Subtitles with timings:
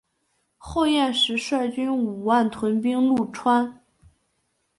[0.57, 3.83] 后燕时率军五万屯兵潞川。